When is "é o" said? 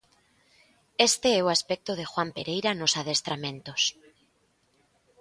1.39-1.53